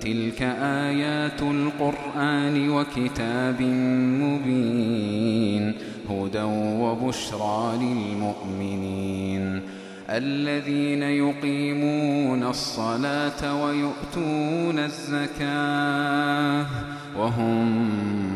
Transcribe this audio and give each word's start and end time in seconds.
تلك 0.00 0.42
آيات 0.62 1.42
القرآن 1.42 2.68
وكتاب 2.70 3.62
مبين. 4.22 5.74
هدى 6.10 6.42
وبشرى 6.82 7.78
للمؤمنين. 7.78 9.60
الذين 10.10 11.02
يقيمون 11.02 12.42
الصلاة 12.42 13.64
ويؤتون 13.64 14.78
الزكاة. 14.78 16.66
وهم 17.18 18.35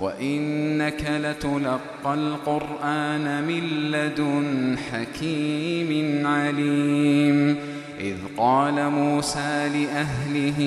وإنك 0.00 1.04
لتلقى 1.10 2.14
القرآن 2.14 3.44
من 3.44 3.90
لدن 3.90 4.76
حكيم 4.92 6.26
عليم 6.26 7.56
إذ 8.00 8.16
قال 8.36 8.90
موسى 8.90 9.68
لأهله 9.68 10.58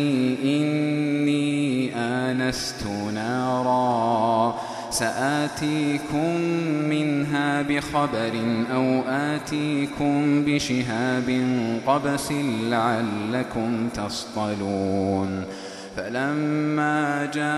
إني 0.43 1.95
آنست 1.95 2.85
نارا 3.13 4.55
سآتيكم 4.89 6.41
منها 6.89 7.61
بخبر 7.61 8.31
أو 8.73 9.01
آتيكم 9.07 10.43
بشهاب 10.45 11.45
قبس 11.87 12.31
لعلكم 12.69 13.89
تصطلون 13.89 15.45
فلما 15.97 17.25
جاءها 17.25 17.53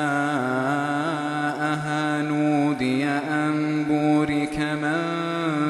نودي 2.22 3.06
أن 3.08 3.84
بورك 3.90 4.60
من 4.60 5.02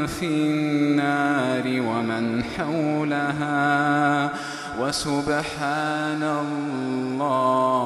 في 0.07 0.25
النار 0.25 1.63
ومن 1.65 2.43
حولها 2.43 4.29
وسبحان 4.79 6.23
الله 6.23 7.85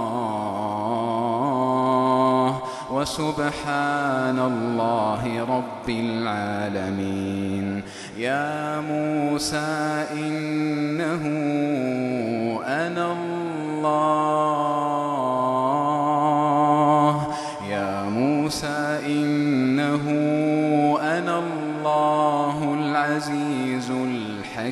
وسبحان 2.91 4.39
الله 4.39 5.45
رب 5.49 5.89
العالمين. 5.89 7.83
يا 8.17 8.79
موسى 8.81 10.05
إنه 10.13 11.23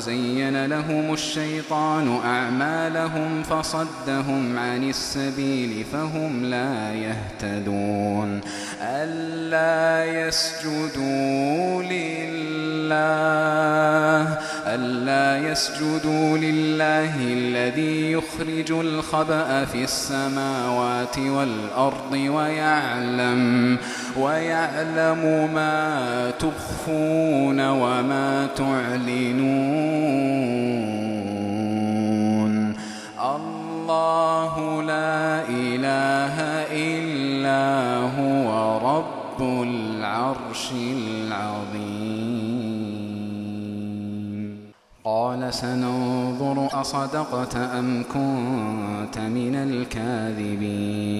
وزين 0.00 0.66
لهم 0.66 1.12
الشيطان 1.12 2.20
أعمالهم 2.24 3.42
فصدهم 3.42 4.58
عن 4.58 4.88
السبيل 4.88 5.84
فهم 5.92 6.44
لا 6.44 6.94
يهتدون 6.94 8.40
ألا 8.82 10.26
يسجدوا 10.26 11.82
لله 11.82 12.90
ألا 14.66 15.50
يسجدوا 15.50 16.38
لله 16.38 17.14
الذي 17.20 18.12
يخرج 18.12 18.72
الخبأ 18.72 19.64
في 19.64 19.84
السماوات 19.84 21.18
والأرض 21.18 22.12
ويعلم 22.12 23.78
ويعلم 24.16 25.50
ما 25.54 26.30
تخفون 26.30 27.68
وما 27.68 28.48
تعلنون 28.56 29.89
الله 33.36 34.82
لا 34.82 35.48
إله 35.48 36.36
إلا 36.72 37.96
هو 38.18 38.48
رب 38.78 39.40
العرش 39.62 40.72
العظيم. 40.72 41.90
قال 45.04 45.54
سننظر 45.54 46.68
أصدقت 46.80 47.56
أم 47.56 48.04
كنت 48.14 49.18
من 49.18 49.54
الكاذبين. 49.54 51.19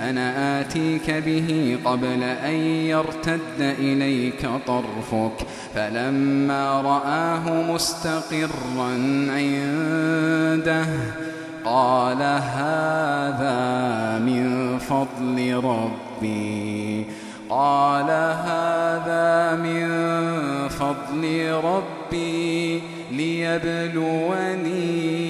أنا 0.00 0.60
آتيك 0.60 1.10
به 1.10 1.78
قبل 1.84 2.22
أن 2.22 2.54
يرتد 2.64 3.60
إليك 3.60 4.48
طرفك. 4.66 5.46
فلما 5.74 6.80
رآه 6.80 7.72
مستقرا 7.72 8.90
عنده 9.28 10.86
قال 11.64 12.22
هذا 12.22 13.58
من 14.18 14.78
فضل 14.78 15.64
ربي. 15.64 17.06
قال 17.50 18.10
هذا 18.46 19.56
من 19.56 19.88
فضل 20.68 21.52
ربي 21.64 22.82
ليبلوني 23.12 25.29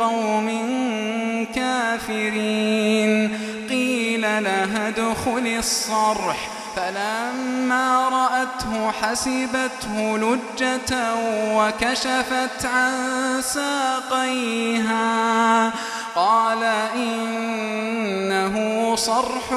قوم 0.00 0.48
كافرين. 1.54 3.38
قيل 3.70 4.20
لها 4.20 4.88
ادخل 4.88 5.54
الصرح. 5.58 6.48
فلما 6.76 8.08
رأته 8.08 8.90
حسبته 8.90 10.18
لجة 10.18 11.14
وكشفت 11.54 12.66
عن 12.66 12.92
ساقيها. 13.42 15.06
قال 16.14 16.64
إنه 16.94 18.56
صرح 18.96 19.52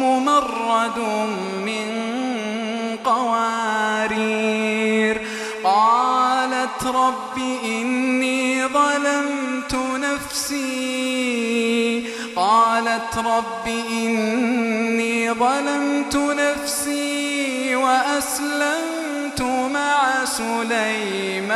ممرد 0.00 0.98
من 1.66 1.88
قوارير. 3.04 5.20
قالت 5.64 6.86
رب 6.86 7.38
إني 7.64 8.66
ظلمت 8.66 9.43
نفسي 10.34 12.04
قالت 12.36 13.18
رب 13.18 13.66
إني 13.90 15.30
ظلمت 15.32 16.16
نفسي 16.16 17.74
وأسلمت 17.76 19.42
مع 19.74 20.24
سليمان 20.24 21.52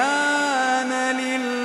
لله 1.18 1.58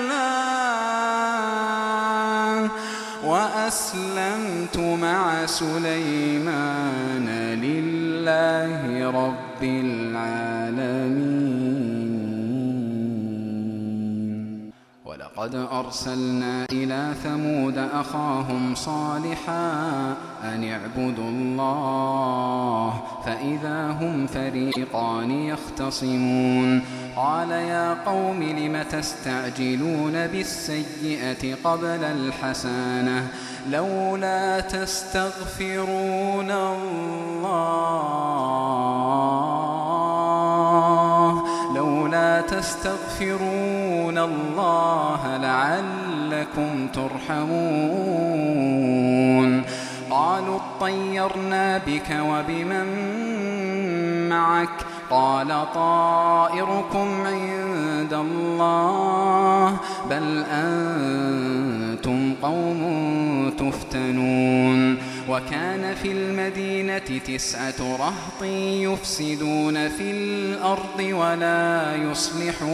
وأسلمت 3.24 4.78
مع 4.78 5.46
سليمان 5.46 7.28
لله 7.62 9.12
رب 9.12 9.64
العالمين 9.64 11.33
ولقد 15.44 15.56
أرسلنا 15.56 16.66
إلى 16.72 17.14
ثمود 17.24 17.78
أخاهم 17.78 18.76
صالحا 18.76 20.16
أن 20.44 20.70
اعبدوا 20.70 21.30
الله 21.30 23.02
فإذا 23.26 23.92
هم 23.92 24.28
فريقان 24.28 25.32
يختصمون 25.32 26.82
قال 27.16 27.52
يا 27.52 27.94
قوم 28.06 28.44
لم 28.44 28.84
تستعجلون 28.92 30.28
بالسيئة 30.28 31.56
قبل 31.64 32.04
الحسنة 32.04 33.28
لولا 33.70 34.60
تستغفرون 34.60 36.52
الله 36.52 38.24
لولا 41.76 42.42
تستغفرون 42.42 43.53
لعلكم 46.58 46.88
ترحمون. 46.88 47.54
قالوا 50.10 50.60
اطيرنا 50.60 51.78
بك 51.78 52.18
وبمن 52.20 52.86
معك؟ 54.30 54.70
قال 55.10 55.66
طائركم 55.74 57.08
عند 57.26 58.14
الله. 58.14 59.78
بل 60.10 60.44
أنتم 60.52 62.34
قوم 62.42 63.54
تفتنون. 63.60 64.98
وكان 65.30 65.96
في 65.96 66.12
المدينة 66.12 67.20
تسعة 67.28 67.98
رهط 68.00 68.44
يفسدون 68.62 69.90
في 69.90 70.12
الأرض 70.12 71.00
ولا 71.00 71.96
يصلحون. 71.96 72.74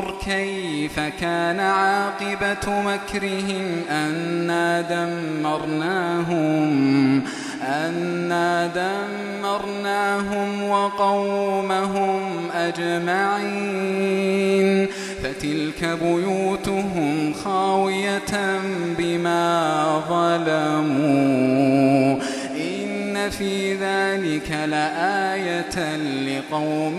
فانظر 0.00 0.14
كيف 0.24 1.00
كان 1.20 1.60
عاقبة 1.60 2.80
مكرهم 2.80 3.82
أنا 3.90 4.80
دمرناهم 4.80 6.30
أنا 7.62 8.66
دمرناهم 9.42 10.62
وقومهم 10.62 12.50
أجمعين. 12.54 13.90
فتلك 15.22 15.98
بيوتهم 16.02 17.34
خاوية 17.44 18.60
بما 18.98 20.02
ظلموا. 20.08 21.40
إن 22.56 23.30
في 23.30 23.74
ذلك 23.74 24.50
لآية 24.50 25.96
لقوم 25.96 26.98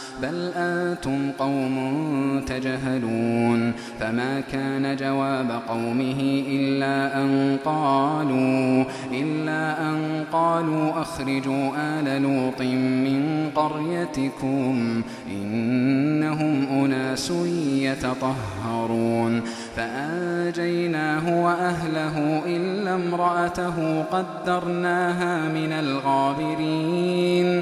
بل 0.21 0.51
أنتم 0.55 1.31
قوم 1.39 1.75
تجهلون 2.47 3.73
فما 3.99 4.41
كان 4.51 4.95
جواب 4.95 5.61
قومه 5.69 6.43
إلا 6.47 7.21
أن 7.21 7.57
قالوا 7.65 8.83
إلا 9.11 9.81
أن 9.81 10.25
قالوا 10.31 11.01
أخرجوا 11.01 11.71
آل 11.77 12.21
لوط 12.21 12.61
من 12.61 13.49
قريتكم 13.55 15.01
إنهم 15.31 16.65
أناس 16.71 17.31
يتطهرون 17.75 19.41
فأنجيناه 19.75 21.43
وأهله 21.43 22.41
إلا 22.45 22.95
امرأته 22.95 24.03
قدرناها 24.03 25.47
من 25.47 25.71
الغابرين 25.71 27.61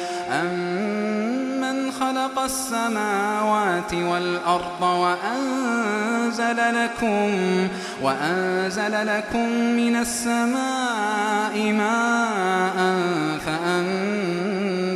السماوات 2.45 3.93
والأرض 3.93 4.81
وأنزل 4.81 6.57
لكم 6.83 7.67
وأنزل 8.01 9.07
لكم 9.07 9.49
من 9.51 9.95
السماء 9.95 11.71
ماء 11.71 12.77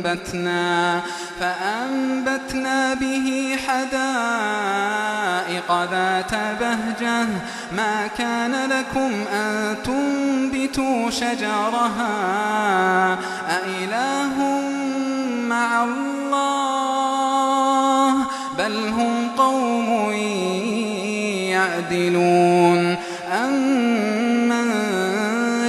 فأنبتنا 0.06 0.66
فأنبتنا 1.40 2.94
به 2.94 3.56
حدائق 3.66 4.88
ذات 5.90 6.34
بهجة. 6.60 7.26
ما 7.76 8.06
كان 8.18 8.70
لكم 8.70 9.12
أن 9.32 9.76
تنبتوا 9.84 11.10
شجرها. 11.10 12.16
أإله 13.48 14.34
مع 15.48 15.84
الله؟ 15.84 16.75
بل 18.58 18.88
هم 18.88 19.30
قوم 19.38 20.12
يعدلون 21.50 22.96
أمن 23.32 24.72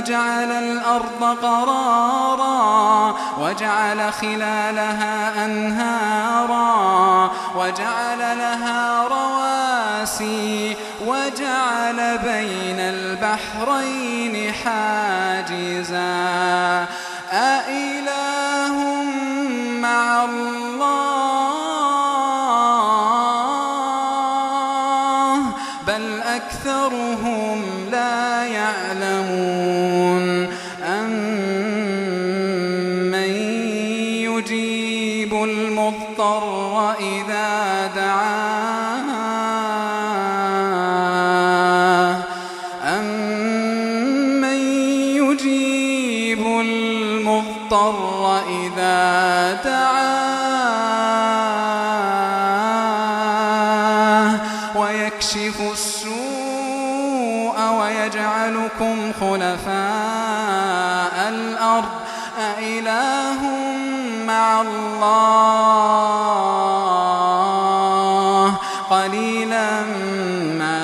جعل 0.04 0.52
الأرض 0.52 1.38
قرارا 1.42 3.16
وجعل 3.40 4.14
خلالها 4.14 5.46
أنهارا 5.46 7.32
وجعل 7.56 8.20
لها 8.20 9.08
رواسي 9.08 10.76
وجعل 11.06 12.18
بين 12.18 12.80
البحرين 12.80 14.54
حاجزا 14.54 16.08
أإله 17.32 18.07
بل 25.98 26.22
أكثرهم 26.22 27.90
لا 27.92 28.46
يعلمون 28.46 30.24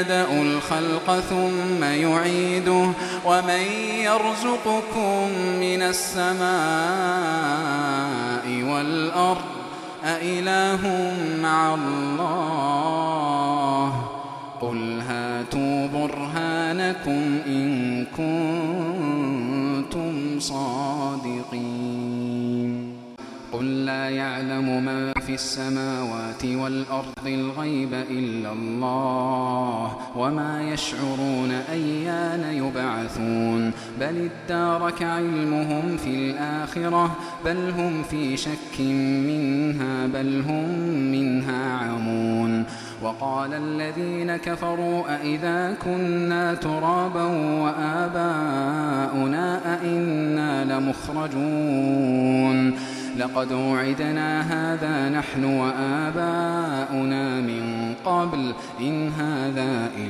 يبدأ 0.00 0.42
الخلق 0.42 1.20
ثم 1.20 1.84
يعيده 1.84 2.92
ومن 3.26 3.64
يرزقكم 4.00 5.28
من 5.60 5.82
السماء 5.82 6.40
والأرض 8.72 9.44
أإله 10.04 11.14
مع 11.42 11.74
الله؟ 11.74 13.10
قل 14.60 15.00
هاتوا 15.08 15.86
برهانكم 15.86 17.38
إن 17.46 18.04
كنتم 18.16 20.10
صادقين. 20.40 21.60
قل 23.52 23.84
لا 23.84 24.10
يعلم 24.10 24.84
ما 24.84 25.09
في 25.20 25.34
السماوات 25.34 26.44
والأرض 26.44 27.26
الغيب 27.26 27.94
إلا 27.94 28.52
الله 28.52 29.96
وما 30.16 30.62
يشعرون 30.72 31.50
أيان 31.50 32.44
يبعثون 32.52 33.72
بل 34.00 34.28
ادارك 34.46 35.02
علمهم 35.02 35.96
في 35.96 36.10
الآخرة 36.10 37.16
بل 37.44 37.70
هم 37.70 38.02
في 38.02 38.36
شك 38.36 38.80
منها 38.80 40.06
بل 40.06 40.42
هم 40.48 40.68
منها 40.88 41.76
عمون 41.76 42.64
وقال 43.02 43.54
الذين 43.54 44.36
كفروا 44.36 45.16
أئذا 45.16 45.76
كنا 45.84 46.54
ترابا 46.54 47.24
وآباؤنا 47.62 49.60
أئنا 49.74 50.64
لمخرجون 50.64 52.20
لقد 53.18 53.52
وعدنا 53.52 54.40
هذا 54.40 55.08
نحن 55.08 55.44
وآباؤنا 55.44 57.40
من 57.40 57.94
قبل 58.04 58.54
إن 58.80 59.08
هذا 59.08 59.90
إلا 59.96 60.09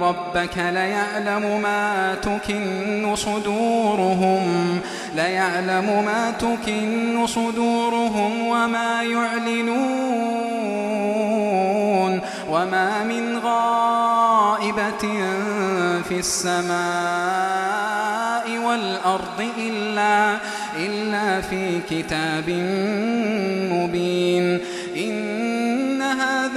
ربك 0.00 0.58
ليعلم 0.58 1.60
ما 1.62 2.14
تكن 2.14 3.16
صدورهم 3.16 4.80
ليعلم 5.14 6.04
ما 6.04 6.30
تكن 6.30 7.26
صدورهم 7.26 8.46
وما 8.46 9.02
يعلنون 9.02 10.18
وما 12.50 13.04
من 13.04 13.38
غائبة 13.38 15.04
في 16.08 16.18
السماء 16.18 16.78
والأرض 18.66 19.48
إلا, 19.58 20.38
إلا 20.76 21.40
في 21.40 21.80
كتاب 21.90 22.50
مبين. 23.72 24.60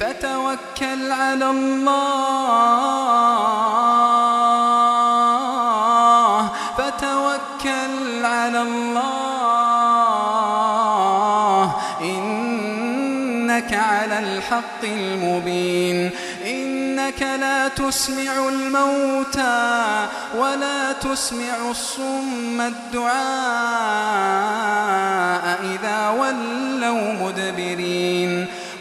فتوكل 0.00 1.12
على 1.12 1.50
الله 1.50 2.92
فتوكل 6.78 8.24
على 8.24 8.62
الله. 8.62 9.02
إنك 12.00 13.74
على 13.74 14.18
الحق 14.18 14.84
المبين. 14.84 16.10
إنك 16.46 17.22
لا 17.22 17.68
تسمع 17.68 18.48
الموتى 18.48 20.06
ولا 20.36 20.92
تسمع 20.92 21.70
الصم 21.70 22.60
الدعاء 22.60 23.12
إذا 25.62 26.08
ولوا 26.10 27.12
مدبرين. 27.12 28.46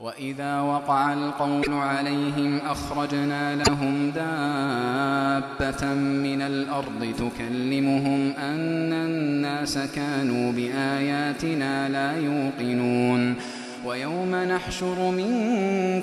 وإذا 0.00 0.60
وقع 0.60 1.12
القول 1.12 1.72
عليهم 1.72 2.58
أخرجنا 2.66 3.54
لهم 3.56 4.10
دابة 4.10 5.94
من 5.94 6.42
الأرض 6.42 7.14
تكلمهم 7.18 8.32
أن 8.38 8.92
الناس 8.92 9.78
كانوا 9.78 10.52
بآياتنا 10.52 11.88
لا 11.88 12.16
يوقنون 12.16 13.34
ويوم 13.84 14.34
نحشر 14.34 15.10
من 15.10 15.32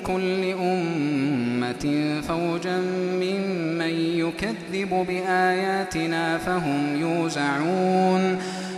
كل 0.00 0.44
أمة 0.62 2.20
فوجا 2.28 2.76
ممن 3.12 3.94
يكذب 4.14 5.06
بآياتنا 5.08 6.38
فهم 6.38 7.00
يوزعون 7.00 8.38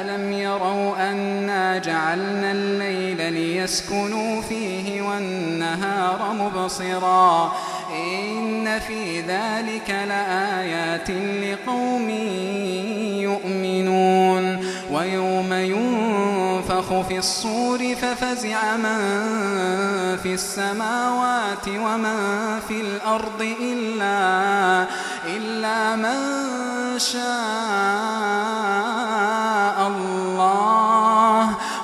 ألم 0.00 0.32
يروا 0.32 1.10
أنا 1.10 1.78
جعلنا 1.78 2.52
الليل 2.52 3.32
ليسكنوا 3.32 4.42
فيه 4.42 5.02
والنهار 5.02 6.32
مبصرا 6.32 7.52
إن 7.90 8.78
في 8.78 9.20
ذلك 9.20 9.90
لآيات 9.90 11.10
لقوم 11.10 12.10
يؤمنون 13.20 14.66
ويوم 14.90 15.52
ينفخ 15.52 17.00
في 17.08 17.18
الصور 17.18 17.94
ففزع 17.94 18.76
من 18.76 18.98
في 20.22 20.34
السماوات 20.34 21.68
ومن 21.68 22.16
في 22.68 22.80
الأرض 22.80 23.54
إلا, 23.60 24.86
إلا 25.26 25.96
من 25.96 26.18
شاء 26.98 28.32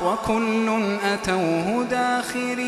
وكل 0.05 0.99
أتوه 1.05 1.87
داخرين 1.91 2.59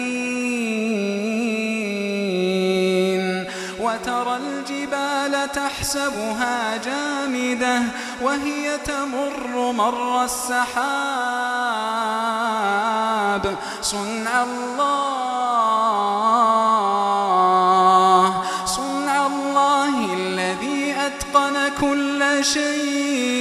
وترى 3.80 4.36
الجبال 4.36 5.52
تحسبها 5.52 6.76
جامدة 6.76 7.82
وهي 8.22 8.78
تمر 8.84 9.72
مر 9.72 10.24
السحاب 10.24 11.20
صنع 13.82 14.42
الله 14.42 15.50
صنع 18.66 19.26
الله 19.26 20.14
الذي 20.14 20.94
أتقن 21.06 21.56
كل 21.80 22.44
شيء. 22.44 23.39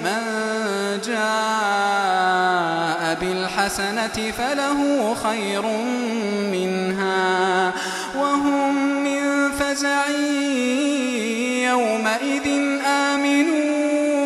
من 0.04 0.22
جاء 1.06 3.00
بالحسنة 3.20 4.32
فله 4.38 5.14
خير 5.14 5.62
منها 6.52 7.72
وهم 8.16 8.74
من 9.04 9.50
فزع 9.52 10.08
يومئذ 11.68 12.46
آمنون. 12.86 14.18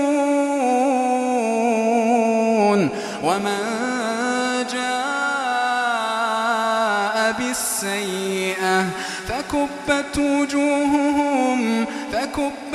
ومن 3.24 3.62
جاء 4.72 5.72
بالسيئة 7.38 8.84
فكبت 9.28 10.18
وجوههم 10.18 11.31